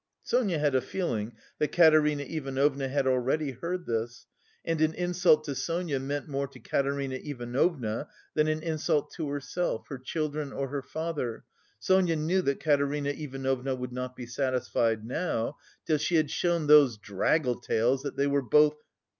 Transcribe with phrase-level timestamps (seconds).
[0.23, 4.25] Sonia had a feeling that Katerina Ivanovna had already heard this
[4.65, 9.85] and an insult to Sonia meant more to Katerina Ivanovna than an insult to herself,
[9.89, 11.43] her children, or her father,
[11.77, 16.97] Sonia knew that Katerina Ivanovna would not be satisfied now, "till she had shown those
[16.97, 18.73] draggletails that they were both..."